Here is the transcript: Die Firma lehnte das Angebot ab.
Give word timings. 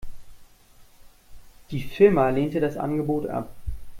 Die 1.69 1.83
Firma 1.83 2.29
lehnte 2.31 2.59
das 2.59 2.75
Angebot 2.75 3.29
ab. 3.29 3.51